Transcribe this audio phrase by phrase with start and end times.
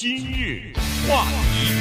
[0.00, 0.72] 今日
[1.06, 1.74] 话题，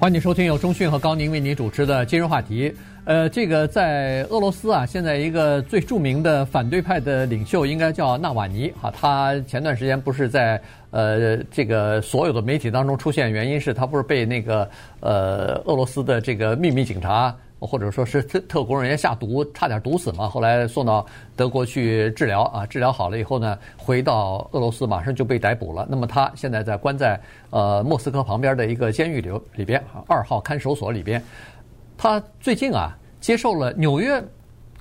[0.00, 2.74] 欢迎收听由中讯和高宁为您主持的今日话题。
[3.04, 8.90] 呃，这个在俄罗斯啊，现在一个最著名的反对派的领袖应该叫纳瓦尼哈。
[8.90, 10.60] 他前段时间不是在
[10.90, 17.32] 呃这个所有的媒体当中出现，原因是他不是被那个呃俄罗斯的这个秘密警察。
[17.60, 20.28] 或者说是特特工人员下毒，差点毒死嘛。
[20.28, 21.04] 后来送到
[21.34, 25.86] 德国去治疗啊，治疗好了以后呢，回到俄罗斯马上就被逮捕了。
[25.90, 31.22] 那么他现在在关在呃莫斯科旁边的一个监狱里里边，二号看守所里边。
[31.96, 34.22] 他最近啊接受了《纽约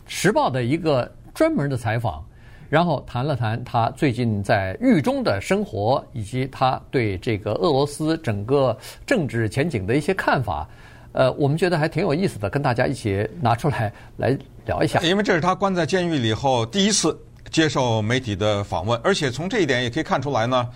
[0.05, 2.23] 时报》的一个专门的采访，
[2.69, 10.69] 然后谈了谈他最近在狱中的生活，以及他对这个俄罗斯整个政治前景的一些看法。
[11.17, 14.99] 呃，我们觉得还挺有意思的，跟大家一起拿出来来聊一下。
[14.99, 20.69] 因为这是他关在监狱里后第一次接受媒体的访问，而且从这一点也可以看出来呢，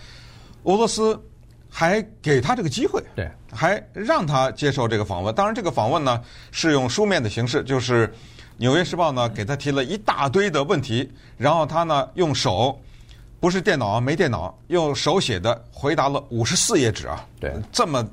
[0.64, 1.16] 俄罗斯
[1.70, 5.36] 还给他这个机会，对，还让他接受这个访问。
[5.36, 8.08] 当然，这个访问呢是用书面的形式，就是
[8.58, 11.08] 《纽约时报》呢给他提了一大堆的问题，
[11.38, 12.82] 然后他呢用手，
[13.40, 18.04] 不是电脑啊，没电脑，用手写的回答了五十四页纸啊，对，这么。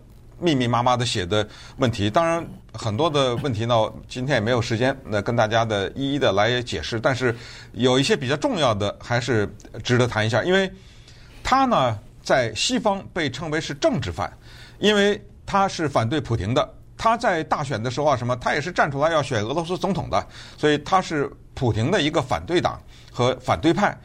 [0.41, 3.75] 密密麻麻的写的问题，当然很多的问题呢，
[4.09, 7.01] 今天也没有时间那跟大家的一一的来解释。
[7.01, 7.35] 但是
[7.73, 10.43] 有一些比较重要的，还是值得谈一下。
[10.45, 10.71] 因为
[11.43, 14.33] 他呢，在西方被称为是政治犯，
[14.79, 16.75] 因为他是反对普廷的。
[16.97, 22.81] 他在大选的时候啊，什么，他也是站出来要选俄罗斯总统的，所以他是普廷的一个反对党
[23.13, 23.97] 和反对派。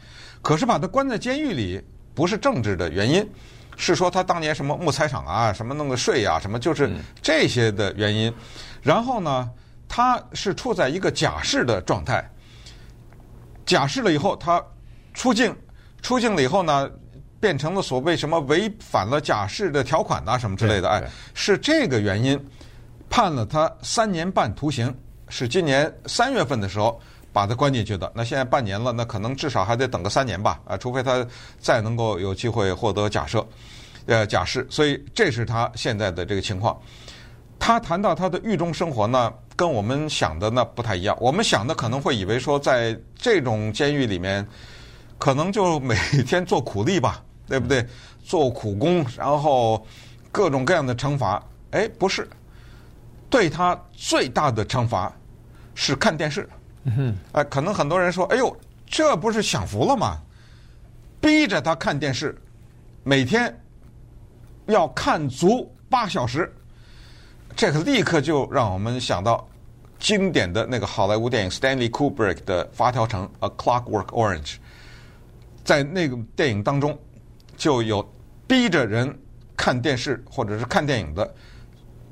[0.42, 1.82] 可是把他关在监狱里，
[2.14, 3.28] 不是政治的原因。
[3.76, 8.32] 是说他当年什么木材厂啊，什么弄个税啊，什么就是这些的原因。
[8.82, 9.50] 然后呢，
[9.88, 12.28] 他是处在一个假释的状态。
[13.66, 14.62] 假释了以后，他
[15.12, 15.56] 出境，
[16.02, 16.90] 出境了以后呢，
[17.40, 20.88] 变成了所谓什么违反了假释的条款啊，什么之类的。
[20.88, 21.02] 哎，
[21.34, 22.38] 是这个原因
[23.08, 24.94] 判了他三年半徒刑。
[25.28, 27.00] 是今年三月份的时候。
[27.34, 31.26] 把他关进去的，那现在半年了，那可能至少还得等个三年吧，啊，除非他
[31.58, 33.44] 再能够有机会获得假设，
[34.06, 34.64] 呃，假释。
[34.70, 36.80] 所以这是他现在的这个情况。
[37.58, 41.16] 他谈到他的狱中生活呢，跟我们想的那不太一样。
[41.20, 44.46] 我们想的可能会以为说，在这种监狱里面，
[45.18, 47.84] 可能就每天做苦力吧，对不对？
[48.22, 49.84] 做苦工，然后
[50.30, 51.42] 各种各样的惩罚。
[51.72, 52.28] 哎，不是，
[53.28, 55.12] 对他最大的惩罚
[55.74, 56.48] 是看电视。
[56.84, 58.54] 嗯，哎，可能很多人说：“哎呦，
[58.86, 60.20] 这不是享福了吗？
[61.18, 62.36] 逼着他看电视，
[63.02, 63.58] 每天
[64.66, 66.52] 要看足八小时。”
[67.56, 69.48] 这个立刻就让我们想到
[69.98, 74.56] 经典的那个好莱坞电影 Stanley Kubrick 的《发条城》（A Clockwork Orange）。
[75.64, 76.98] 在那个电影当中，
[77.56, 78.06] 就有
[78.46, 79.18] 逼着人
[79.56, 81.34] 看电视或者是看电影的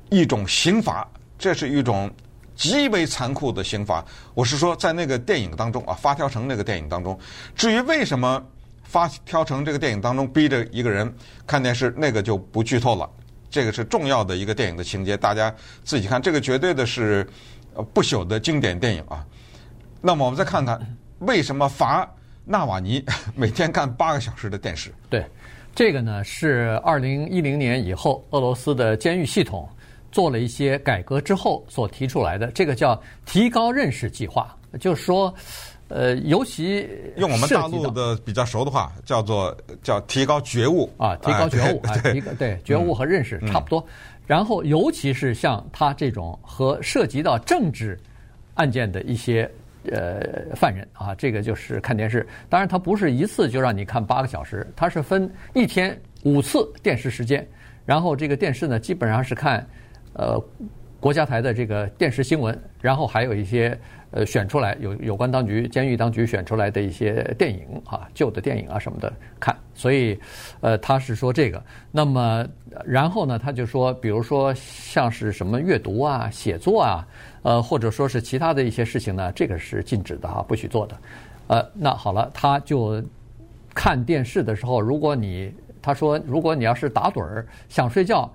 [0.09, 1.07] 一种刑罚，
[1.37, 2.11] 这是一种。
[2.55, 4.03] 极为残酷的刑罚，
[4.33, 7.17] 我是说，在那个电影当中啊，《发条城》那个电影当中。
[7.55, 8.39] 至于为什么
[8.83, 11.11] 《发条城》这个电影当中逼着一个人
[11.47, 13.09] 看电视，那个就不剧透了。
[13.49, 15.53] 这个是重要的一个电影的情节，大家
[15.83, 16.21] 自己看。
[16.21, 17.27] 这个绝对的是
[17.93, 19.25] 不朽的经典电影啊。
[20.01, 20.79] 那么我们再看看
[21.19, 22.07] 为什么罚
[22.45, 23.03] 纳瓦尼
[23.35, 24.93] 每天看八个小时的电视？
[25.09, 25.25] 对，
[25.75, 29.67] 这个呢是二零一零年以后俄罗斯的监狱系统。
[30.13, 35.33] 做了一些改革之后所提出来的，这个叫提高认识计划，就是说，
[35.87, 36.87] 呃，尤其
[37.17, 43.81] 用我们大陆的比较熟的话，叫做叫提高觉悟啊，提高觉悟 啊，提高对觉悟和认识差不多。
[43.81, 43.93] 嗯、
[44.27, 47.99] 然后，尤其是像他这种和涉及到政治
[48.53, 49.49] 案件的一些
[49.91, 50.21] 呃
[50.55, 52.23] 犯人啊，这个就是看电视。
[52.49, 57.43] 当然，他不是一次就让你看八个小时，他是分一天五次电视时间，
[57.83, 59.67] 然后这个电视呢，基本上是看。
[60.13, 60.41] 呃，
[60.99, 63.77] 国家台的这个电视新闻，然后还有一些
[64.11, 69.53] 呃选出来有有关当局、监狱当局选出来的一些电影啊，旧的电影啊什么的看。
[69.75, 70.17] 所以，
[70.61, 71.61] 呃，他是说这个。
[71.91, 72.47] 那么，
[72.85, 77.07] 然后呢，他就说，比如说像是什么阅读啊、写作啊，
[77.41, 80.97] 呃，或者说是其他的一些事情呢，这个是禁止的哈，不许做的。
[81.47, 83.03] 呃，那好了，他就
[83.73, 85.51] 看电视的时候，如果你
[85.81, 88.31] 他说，如果你要是打盹儿想睡觉。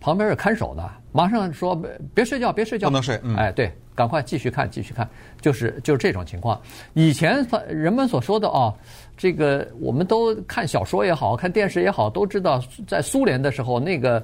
[0.00, 1.80] 旁边是看守的，马上说
[2.14, 3.18] 别睡觉，别睡觉，不能睡。
[3.24, 5.08] 嗯、哎，对，赶快继续看，继续看，
[5.40, 6.60] 就是就是这种情况。
[6.92, 8.72] 以前人们所说的哦，
[9.16, 14.22] 这个我们都看小说也好看电视也好，都知道在苏联的时候，那个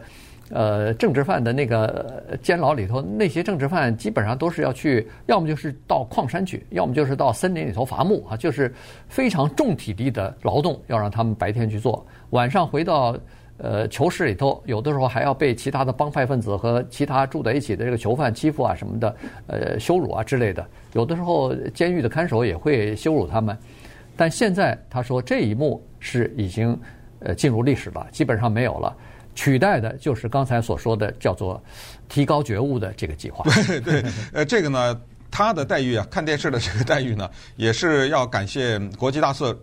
[0.50, 8.72] 呃政治犯的那个监牢里头，那些政治犯基本上都是要去，要么就是到矿山去，要么就是到森林里头伐木啊，就是
[9.08, 13.16] 非常重体力的劳动，要让他们白天去做，晚上回到。
[13.58, 19.16] 呃，囚室里头有的时候还要被其他的帮派分子和其他住在一起的这个囚犯欺负啊什么的，
[19.46, 20.66] 呃，羞辱啊之类的。
[20.94, 23.56] 有的时候监狱的看守也会羞辱他们。
[24.16, 26.76] 但现在他说这一幕是已经
[27.20, 28.96] 呃进入历史了，基本上没有了，
[29.34, 31.62] 取代的就是刚才所说的叫做
[32.08, 33.44] 提高觉悟的这个计划。
[33.68, 34.02] 对对，
[34.32, 35.00] 呃，这个呢，
[35.30, 39.56] 他的待遇啊，看电视的这个待遇呢，也是要感谢国际大赦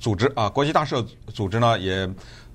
[0.00, 2.08] 组织啊，国际大赦组织呢也。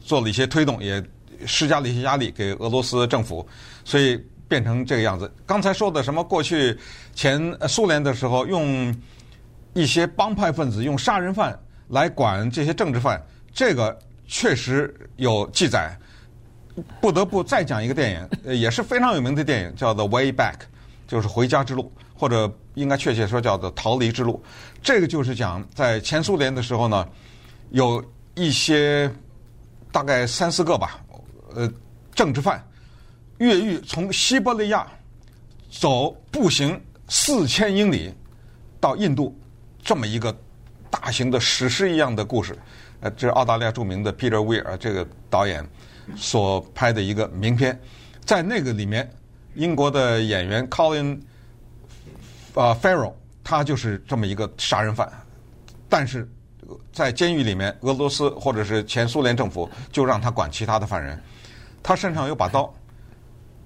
[0.04, 1.02] 做了一些推动，也
[1.46, 3.48] 施加了一些压力给俄罗斯政府，
[3.86, 5.32] 所以变成这个样子。
[5.46, 6.78] 刚才说的什么过去
[7.16, 8.94] 前苏联的时候，用
[9.74, 11.58] 一些帮派分子、用杀人犯
[11.88, 13.20] 来管这些政治犯，
[13.54, 15.98] 这个确实有记载。
[17.00, 18.12] 不得不再讲一个电
[18.46, 20.54] 影，也是非常有名的电影，叫做《Way Back》，
[21.08, 21.84] 就是《回家之路》，
[22.14, 24.42] 或者应该确切说叫做《逃离之路》。
[24.82, 27.08] 这个就是讲在前苏联的时候呢，
[27.72, 28.04] 有
[28.36, 29.12] 一些。
[29.92, 31.04] 大概三四个吧，
[31.54, 31.70] 呃，
[32.16, 32.66] 政治犯
[33.40, 34.88] 越狱从西伯利亚
[35.70, 38.14] 走步行四千英里
[38.80, 39.38] 到印度，
[39.84, 40.34] 这么一个
[40.90, 42.58] 大型的史诗一样的故事。
[43.02, 45.68] 呃，这是澳大利亚著名的 Peter Weir 这个导演
[46.16, 47.78] 所拍的一个名片。
[48.24, 49.12] 在那个里面，
[49.56, 51.20] 英国的演员 Colin
[52.54, 55.12] 啊 Farrell 他就是这么一个杀人犯，
[55.90, 56.26] 但是。
[56.92, 61.22] 在监狱里面，俄罗斯或者是前苏联政府就让他管其他的犯人，
[61.82, 62.74] 他身上有把刀，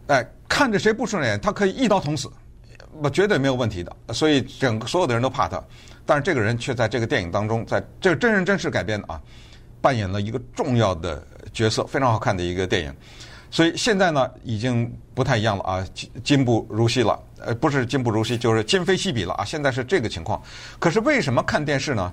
[0.08, 2.30] 哎，看着谁不顺眼，他可以一刀捅死，
[3.02, 3.96] 我绝对没有问题的。
[4.14, 5.64] 所以整个所有的人都怕他，
[6.06, 9.22] 但是这个人却在这个电影当中，在这个真人真事改编的啊，
[9.82, 12.94] 扮演了一个重要的角色，非常好看的一个电影。
[13.52, 15.86] 所以现在呢，已经不太一样了啊，
[16.24, 17.18] 今不如昔了。
[17.40, 19.46] 呃，不是今不如昔，就是今非昔比了啊。
[19.46, 20.42] 现在是这个情况。
[20.80, 22.12] 可是为什么看电视呢？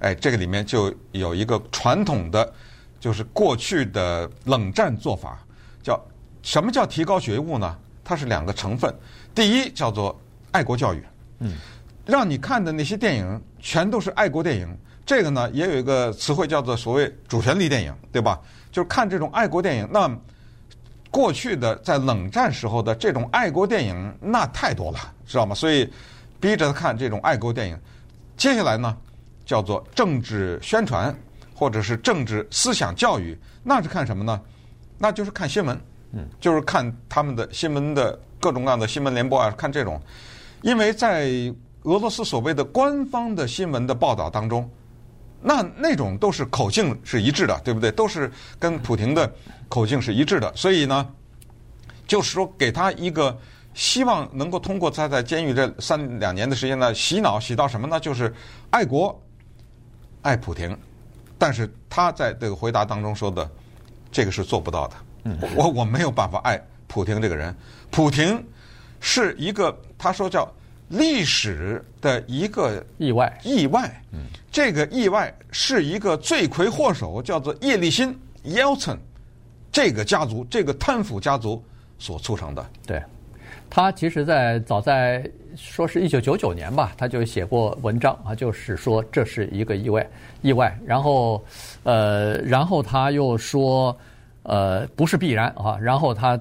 [0.00, 2.52] 哎，这个里面就有一个传统的，
[3.00, 5.38] 就是过去的冷战做法，
[5.82, 5.98] 叫
[6.42, 7.76] 什么叫提高觉悟呢？
[8.02, 8.94] 它是两个成分。
[9.34, 10.20] 第一叫做
[10.50, 11.02] 爱国教育，
[11.38, 11.54] 嗯，
[12.04, 14.68] 让你看的那些电影全都是爱国电影。
[15.06, 18.40] 这个呢，也有一个词汇叫做所谓主旋律电影，对吧？
[18.70, 19.88] 就是看这种爱国电影。
[19.90, 20.10] 那
[21.10, 25.54] 过去的在冷战时候的这种爱国电影那太多了，知道吗？
[25.54, 25.90] 所以
[26.40, 27.78] 逼着他看这种爱国电影。
[28.36, 28.96] 接下来呢？
[29.44, 31.14] 叫做政治宣传，
[31.54, 34.40] 或者是政治思想教育，那是看什么呢？
[34.96, 35.78] 那就是看新闻，
[36.12, 40.00] 嗯，就是看他们的新闻的各种各样的新闻联播啊，看这种。
[40.62, 41.28] 因为在
[41.82, 44.70] 俄罗斯所谓的官方的新闻的报道当中，
[45.42, 47.90] 那那种都是口径是一致的，对不对？
[47.92, 49.30] 都是跟普廷的
[49.68, 51.06] 口径是一致的，所以呢，
[52.06, 53.36] 就是说给他一个
[53.74, 58.00] 希望能够通过他在监狱这三两年的时间呢，洗脑洗到什么呢？
[58.00, 58.32] 就是
[58.70, 59.20] 爱国。
[60.24, 60.76] 爱普廷，
[61.38, 63.48] 但是他在这个回答当中说的，
[64.10, 64.96] 这个是做不到的。
[65.54, 67.54] 我我没有办法爱普廷这个人。
[67.90, 68.42] 普廷
[69.00, 70.50] 是一个他说叫
[70.88, 74.02] 历史的一个意外，意外。
[74.12, 78.96] 嗯这个意外是一个罪魁祸首，叫做叶利钦 （Yeltsin）
[79.70, 81.62] 这个家族，这个贪腐家族
[81.98, 82.66] 所促成的。
[82.86, 83.02] 对。
[83.68, 90.06] 他其实，在早在说是一九九九年吧，他就写过文章啊，就是说这是一个意外，
[90.42, 90.76] 意外。
[90.84, 91.44] 然后，
[91.82, 93.96] 呃，然后他又说，
[94.42, 95.78] 呃，不是必然啊。
[95.80, 96.38] 然后他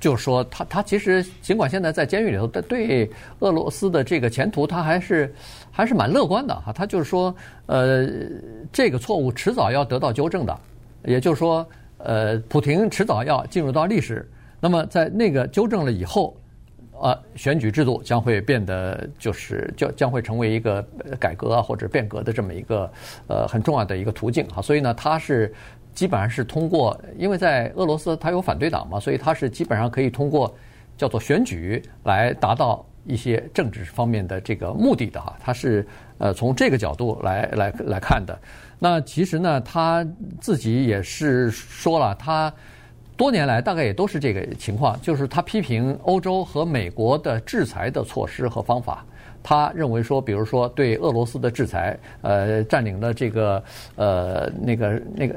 [0.00, 3.10] 就说，他他其实尽管现在在监狱里头，他对
[3.40, 5.34] 俄罗斯的这个前途，他还是
[5.70, 6.72] 还是蛮乐观的哈。
[6.72, 7.34] 他就是说，
[7.66, 8.08] 呃，
[8.72, 10.58] 这个错误迟早要得到纠正的，
[11.04, 11.66] 也就是说，
[11.98, 14.28] 呃，普廷迟早要进入到历史。
[14.60, 16.36] 那么在那个纠正了以后。
[17.00, 20.84] 呃，选举制度将会变得就是将将会成为一个
[21.18, 22.90] 改革啊或者变革的这么一个
[23.28, 25.54] 呃很重要的一个途径哈，所以呢，它是
[25.94, 30.52] 基本上是通过，因为在俄罗斯它有反对党嘛，所以它是基本上可以通过
[30.96, 35.86] 叫做选举来达到一些政治方面的这个目的的哈，它是
[36.18, 38.38] 呃从这个角度来来来看的。
[38.78, 40.06] 那其实呢，他
[40.40, 42.52] 自己也是说了他。
[43.18, 49.04] 多年来，大概也都是这个情况，就是他批评欧洲和美国的制裁的措施和方法。
[49.42, 53.62] 他认为说，比如说对俄罗斯的制裁，呃，占领了这个
[53.96, 55.34] 呃那个那个，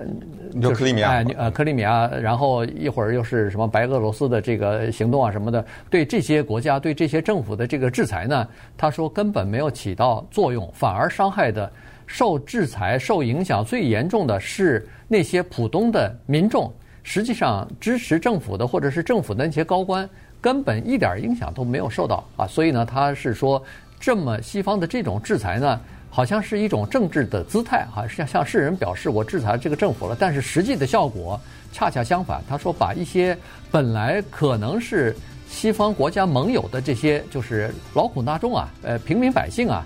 [0.61, 8.47] 就克里米亚，哎，呃，克里米亚，然后一会儿又是什么白俄罗斯的这个行动啊什么的，对这些国家、对这些政府的这个制裁呢，
[8.77, 11.71] 他说根本没有起到作用，反而伤害的
[12.05, 16.71] 受制裁、受影响最严重的是那些普通的民众。
[17.03, 22.47] 实际上支持政府的或者是政府的那些高官根本一点影响都没有受到啊。
[22.47, 23.61] 所以呢，他是说
[23.99, 25.79] 这么西方的这种制裁呢，
[26.09, 30.15] 好像是一种政治的姿态哈，向向世人表示我制裁这个政府了。
[30.19, 31.39] 但是实际的效果
[31.71, 33.37] 恰恰相反，他说把一些
[33.71, 35.15] 本来可能是
[35.49, 39.85] 西方国家盟友的这些就是劳苦大众啊，呃，平民百姓啊。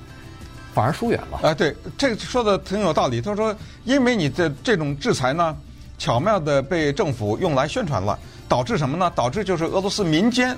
[0.74, 1.39] 反而疏远了。
[1.48, 3.22] 啊，对，这个说的挺有道理。
[3.22, 3.55] 他说，
[3.86, 5.55] 因为你的这种制裁呢，
[5.98, 9.12] 巧妙地被政府用来宣传了，导致什么呢？
[9.16, 10.58] 导致就是俄罗斯民间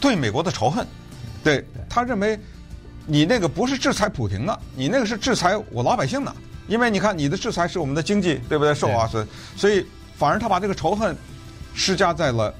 [0.00, 0.86] 对美国的仇恨。
[1.42, 2.38] 对，他认为
[3.06, 6.34] 你那个不是制裁普京的，你那个是制裁我老百姓的。
[6.66, 8.74] 因为你看，你的制裁是我们的经济，对不对？
[8.74, 9.26] 受啊，所
[9.56, 9.86] 所以
[10.16, 11.16] 反而他把这个仇恨
[11.74, 12.54] 施加在了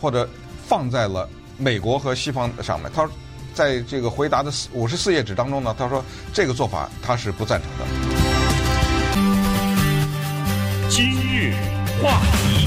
[0.00, 0.28] 或者
[0.66, 2.90] 放在了美国和西方上面。
[2.94, 3.08] 他。
[3.52, 8.09] 在这个回答的五十四页纸当中呢，他说这个做法他是不赞成的。
[10.90, 11.52] 今日
[12.02, 12.66] 话题，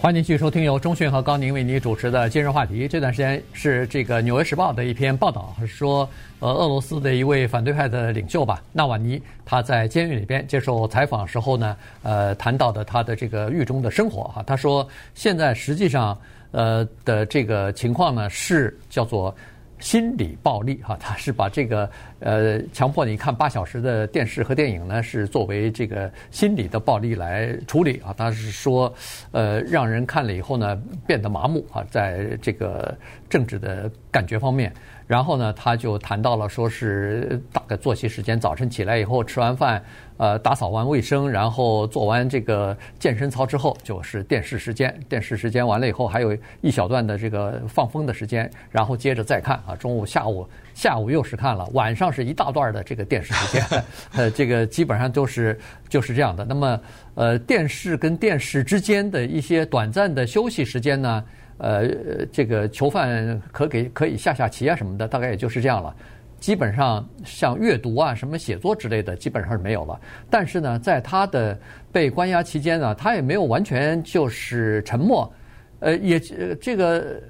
[0.00, 2.88] 欢迎继续收听由钟讯和高宁为您主持的今日话题。
[2.88, 6.08] 这段时间是这个《纽约时报》的一篇报道，说
[6.40, 16.18] 呃，俄罗斯的一位反对派的领袖吧，纳瓦尼，他在监狱里边接受采访时候呢，呃，谈到的他的这个狱中的生活哈，他说现在实际上。
[16.52, 19.34] 呃的这个情况呢，是叫做
[19.78, 21.88] 心理暴力哈，他是把这个
[22.20, 28.14] 呃强迫你看八小时的电视和电影呢，是作为这个心理的暴力来处理啊。
[28.16, 28.92] 他是说，
[29.32, 32.96] 呃，让人看了以后呢，变得麻木啊，在这个
[33.28, 34.72] 政治的感觉方面。
[35.06, 39.80] 然后呢，他就谈到了，说是大概作息时间，早晨起来以后吃完饭，
[40.16, 44.92] 呃，打扫完卫生，然后做完这个健身操之后，就是电视时间。
[45.08, 53.84] 电视时间完了以后，还有一小段的这个放风的时间，然后接着再看啊，中午、下午、下午又是看了，晚上是一大段的这个电视时间，
[54.16, 55.56] 呃，这个基本上都是
[55.88, 56.44] 就是这样的。
[56.44, 56.80] 那么，
[57.14, 61.24] 呃，电视跟电视之间的一些短暂的休息时间呢？
[61.58, 65.94] 呃，这个囚犯可给可以下下棋啊什么的，大概也就是这样了。
[66.38, 69.98] 基本上像阅读啊、什么写作之类的，基本上是没有了。
[70.28, 71.58] 但是呢，在他的
[71.90, 75.32] 被关押期间呢，他也没有完全就是沉默。
[75.80, 76.20] 呃，也
[76.60, 77.20] 这个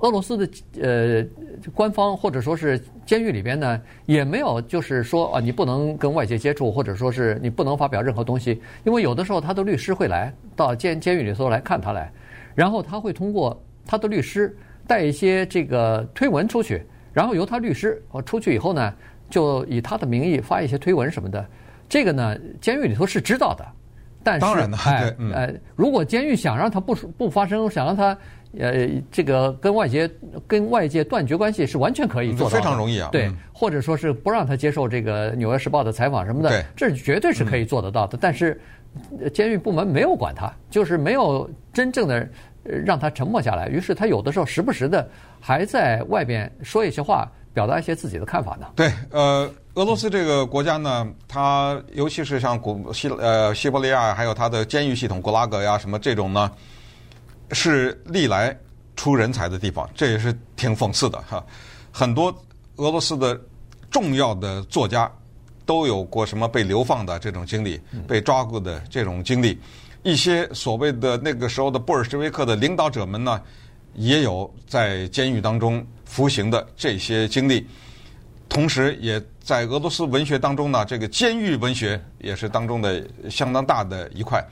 [0.00, 0.48] 俄罗斯的
[0.82, 1.24] 呃
[1.74, 12.12] 官方或者说是监狱里边呢，也没有就是说啊，你不能跟外界接触，或者说是你不能发表任何东西，因为有的时候他的律师会来到监监狱里头来看他来，
[12.54, 13.58] 然后他会通过。
[13.90, 14.56] 他的律师
[14.86, 16.80] 带一些这个推文出去，
[17.12, 18.94] 然后由他律师哦出去以后呢，
[19.28, 21.44] 就以他的名义发一些推文什么的。
[21.88, 23.66] 这个呢，监狱里头是知道的，
[24.22, 28.16] 但是当然哎、嗯、呃，如果监狱想让他不不发生，想让他
[28.56, 30.08] 呃这个跟外界
[30.46, 33.08] 跟外界断绝关系，是完全可以做到的，非常容易啊。
[33.10, 38.16] 对，或者说是不让他接受这个《纽约时报》的采访什么的，这绝对是可以做得到的。
[38.20, 38.60] 但是
[39.34, 42.28] 监狱部门没有管他，就是没有真正的。
[42.62, 45.08] 让他沉默下来，于是他有的时候时不时的
[45.40, 48.66] 还在外边说一些话，表达一些自己的看法呢。
[48.76, 56.50] 对，呃，俄罗斯这个国家呢，它尤其是像古西呃西伯利亚，还有它的监狱系统，古拉格呀什么这种呢，
[57.52, 58.56] 是历来
[58.94, 61.42] 出人才的地方，这也是挺讽刺的哈。
[61.90, 62.28] 很多
[62.76, 63.40] 俄罗斯的
[63.90, 65.10] 重要的作家
[65.64, 69.58] 都有过什么被流放的这种经历，被抓过的这种经历。
[70.02, 73.38] 一些所谓的那个时候的布尔什维克的领导者们呢，
[73.94, 77.66] 也有在监狱当中服刑的这些经历，
[78.48, 84.42] 同时也在俄罗斯文学当中呢，这个监狱文学也是当中的相当大的一块。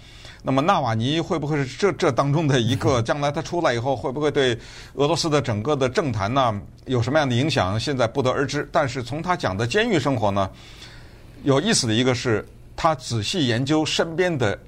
[0.42, 3.00] 那么纳瓦尼会不会是这这当中的一个？
[3.00, 4.56] 将来他出来以后，会不会对
[4.94, 7.80] 俄罗斯的整个的政坛呢有什么样的影响？
[7.80, 8.68] 现在不得而知。
[8.70, 10.50] 但是从他讲的监狱生活呢，
[11.42, 14.58] 有意思的一个是他仔细研究身边的。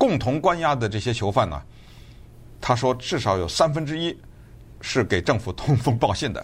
[0.00, 1.60] 共同关押的这些囚犯呢，
[2.58, 4.18] 他说至少有三分之一
[4.80, 6.42] 是给政府通风报信的，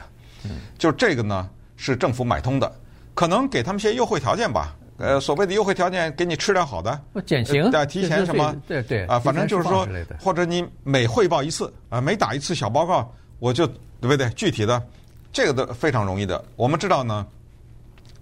[0.76, 1.48] 就这个呢
[1.78, 2.70] 是政府买通的，
[3.14, 4.76] 可能给他们些优惠条件吧。
[4.98, 9.88] 呃，所谓的优惠条件，给你吃点好的，减刑，对，提前什么，对对啊，反正就是说，
[10.20, 14.28] 或者你每汇报一次啊，每打一次小报告，我就对不对？
[14.30, 14.86] 具体的
[15.32, 16.44] 这个都非常容易的。
[16.56, 17.26] 我们知道呢，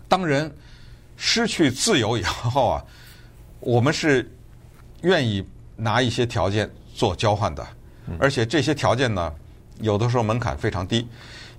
[0.06, 0.48] 当人
[1.16, 2.84] 失去自由以后啊，
[3.58, 4.30] 我们是。
[5.04, 5.46] 愿意
[5.76, 7.66] 拿一些条件做交换的，
[8.18, 9.32] 而且这些条件呢，
[9.80, 11.06] 有的时候门槛非常低，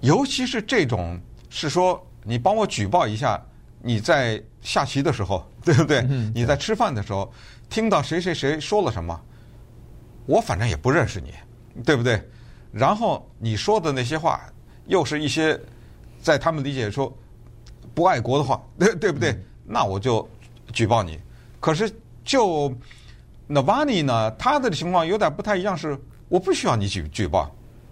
[0.02, 3.42] 尤其是这种是说你帮我举报一下
[3.82, 6.02] 你在下棋的时候， 对不对？
[6.34, 7.32] 你在吃饭的时候
[7.70, 9.20] 听到谁谁谁说了什么，
[10.26, 11.34] 我反正也不认识你，
[11.84, 12.22] 对不对？
[12.72, 14.42] 然后你说的那些话
[14.88, 15.60] 又是一些
[16.22, 17.16] 在他们理解说
[17.94, 19.40] 不爱国的话，对对不对？
[19.66, 20.28] 那我就
[20.74, 21.20] 举报你。
[21.60, 21.92] 可是
[22.24, 22.74] 就
[23.48, 25.98] 那瓦尼呢，他的情况有点不太一样，是
[26.30, 27.50] 我不需要你举举报，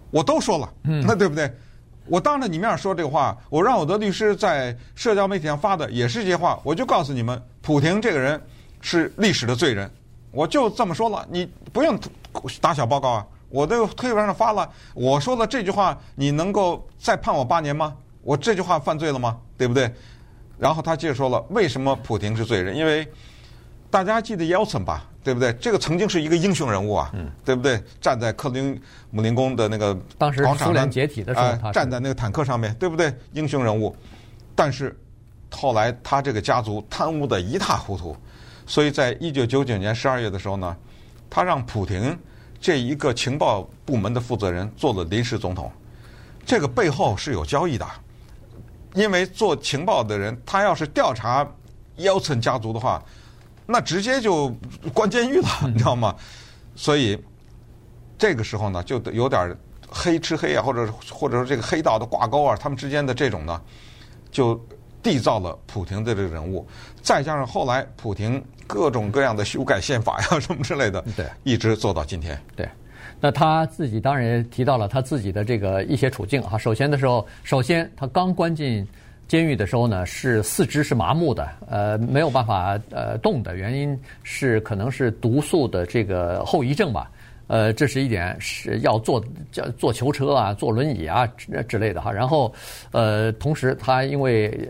[0.09, 1.51] 我都说了，嗯，那 对不对？
[2.07, 8.41] 我当着你面说这个话，我让我的律师在社交媒体上发的也是这些话，我就告诉你们，普廷这个人
[8.81, 9.89] 是历史的罪人，
[10.31, 11.97] 我就这么说了，你不用
[12.59, 17.95] 打小报告啊，我都推文上发了，我说了这句话，你能够再判我八年吗？
[18.21, 19.37] 我这句话犯罪了吗？
[19.57, 19.89] 对不对？
[20.57, 22.75] 然后他接着说了，为什么普廷是罪人？
[22.75, 23.07] 因为
[23.89, 25.05] 大家记得叶尔钦吧？
[25.23, 25.53] 对不对？
[25.53, 27.81] 这个曾经是一个英雄人物啊，嗯、对不对？
[28.01, 33.13] 站在克林姆林宫的那个当时苏联解体的时候，呃，站在那个坦克上面，对不对？
[33.31, 33.95] 英雄人物。
[34.53, 34.93] 但是
[35.49, 38.15] 后来他这个家族贪污的一塌糊涂，
[38.67, 40.75] 所以在一九九九年十二月的时候呢，
[41.29, 42.17] 他让普廷
[42.59, 45.71] 这一个情报部门的负责人做了临时总统。
[46.45, 47.87] 这个背后是有交易的，
[48.93, 51.49] 因为做情报的人，他要是调查
[51.95, 53.01] 叶尔钦家族的话。
[53.65, 54.53] 那直接就
[54.93, 56.15] 关监狱了，你知道吗？
[56.75, 57.17] 所以
[58.17, 59.55] 这个时候呢，就有点
[59.87, 63.61] 黑吃黑啊，或者或者说这个黑道的挂钩啊，他们之间的这种呢，
[64.31, 64.59] 就
[65.01, 66.67] 缔造了普廷的这个人物。
[67.01, 72.37] 再加上后来普廷各种各样的修改宪法呀什么之类的，对，一直做到今天。
[72.55, 72.67] 对，
[73.19, 76.57] 那他自己当然也提到了他自己的这个一些处境啊。
[76.57, 78.85] 首先的时候，首先他刚关进。
[79.27, 87.09] 监狱的时候呢，是四肢是麻木的，呃，没有办法呃动的原因是可能是毒素的这个后遗症吧，
[87.47, 92.11] 呃，这是一点是要坐叫坐囚车啊，坐轮椅啊之之类的哈。
[92.11, 92.53] 然后，
[92.91, 94.69] 呃，同时他因为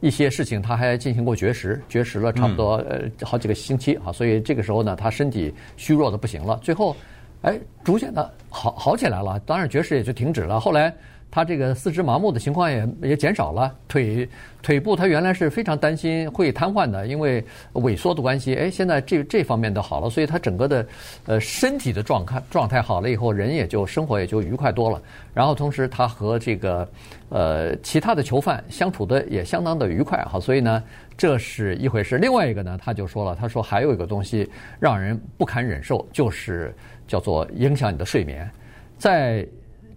[0.00, 6.94] 一些事情他还进行过绝食，绝食了差不多呃好几个星期啊，所以这个时候呢，他身体虚弱的不行了，最后，
[7.40, 10.92] 哎，逐渐的好好起来了，当然绝食也就停止了，后来。
[11.34, 14.28] 他这个四肢麻木的情况也也减少了，腿
[14.62, 18.54] 腿部他原来是非常担心会瘫痪的，因为萎缩的关系。
[18.54, 20.86] 哎，现在这这方面都好了，所以他整个的
[21.26, 25.02] 呃身体的状态状态好了以后，人也就生活也就愉快多了。
[25.34, 26.88] 然后同时他和这个
[27.30, 30.80] 呃其他的囚犯相处的也相当的愉快哈，所以呢
[31.16, 32.16] 这是一回事。
[32.16, 34.48] 另外一个呢，他就说了，他说还有一个东西
[34.78, 36.72] 让人不堪忍受，就是
[37.08, 38.48] 叫做影响你的睡眠，
[38.96, 39.44] 在。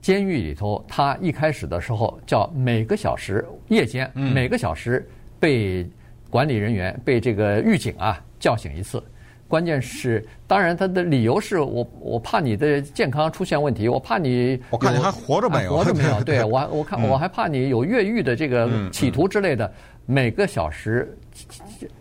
[0.07, 5.05] 监狱里头，他一开始的时候叫每个小时夜间每个小时
[5.37, 5.85] 被
[6.29, 9.03] 管理人员被这个狱警啊叫醒一次。
[9.49, 15.75] 关键是，当然他的理由是我我怕你的健康出现问题，我怕你我看你还活着没有？
[15.75, 16.23] 活着没有？
[16.23, 19.69] 对我我看我还怕你有越狱的这个企图之类的。
[20.05, 21.13] 每个小时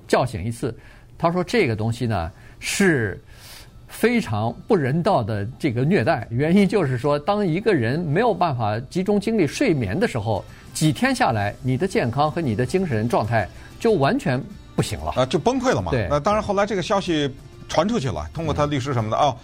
[0.07, 0.73] 叫醒一次，
[1.19, 3.21] 他说这个东西呢是。
[3.89, 10.45] 非常不人道的这个虐待，原因就是说，当一个人没有办法集中精力睡眠的时候，
[10.75, 13.49] 几天下来，你的健康和你的精神状态
[13.81, 14.43] 就完全
[14.75, 15.13] 不行了。
[15.17, 15.91] 啊，就崩溃了嘛。
[15.93, 16.07] 对。
[16.11, 17.33] 那当然，后来这个消息
[17.69, 19.37] 传出去了，通过他律师什么的啊、哦，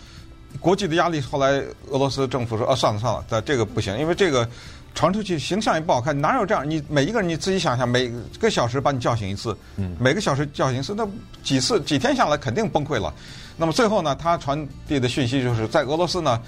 [0.61, 4.47] 国际的压力，后来俄罗斯政府说啊，算了算了，这个不行，因为这个
[4.95, 6.21] 传出去形象也不好看。
[6.21, 6.69] 哪有这样？
[6.69, 11.09] 你每一个人你自己想想，每个小时把你叫醒一次，嗯，每个小时叫醒一次，那
[11.43, 13.15] 几次几天下来肯定崩溃了。
[13.57, 16.41] 那么最后呢，他传递的讯息就是在俄罗斯呢，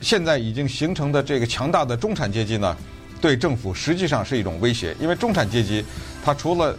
[0.00, 2.76] 现在已经形成的这个强大的中产阶级呢，
[3.20, 4.94] 对政府实际上是一种威胁。
[5.00, 5.84] 因为中产阶级，
[6.24, 6.76] 他除了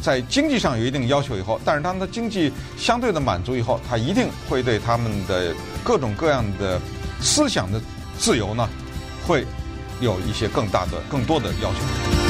[0.00, 6.80] 在经济上有一定要求以后，但是当他经济相对的满足以后，他一定会对他们的各种各样的
[7.20, 7.80] 思想的
[8.18, 8.68] 自由呢，
[9.26, 9.44] 会
[10.00, 12.27] 有一些更大的、更多的要求。